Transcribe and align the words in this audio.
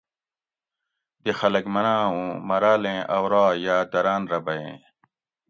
دی 1.23 1.31
خلک 1.39 1.65
مناۤں 1.73 2.01
اوں 2.11 2.27
مراۤل 2.47 2.83
ایں 2.89 3.01
اوراح 3.15 3.49
یا 3.65 3.75
دراۤن 3.91 4.21
رہ 4.31 4.39
بئیں 4.45 4.73